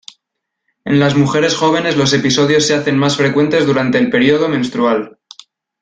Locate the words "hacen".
2.73-2.97